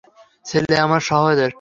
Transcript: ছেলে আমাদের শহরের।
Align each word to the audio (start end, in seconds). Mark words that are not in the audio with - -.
ছেলে 0.45 0.75
আমাদের 0.77 1.05
শহরের। 1.05 1.49